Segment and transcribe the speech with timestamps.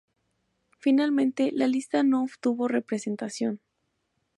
[0.79, 3.61] Finalmente la lista no obtuvo representación.